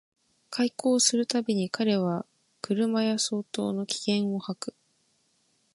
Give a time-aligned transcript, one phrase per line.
[0.49, 2.25] 邂逅する毎に彼は
[2.63, 4.75] 車屋相当の気焔を吐く